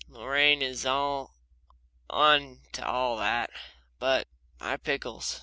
[0.09, 1.29] Lorraine is on
[2.09, 3.51] to all that.
[3.99, 4.27] But,
[4.59, 5.39] my pickles!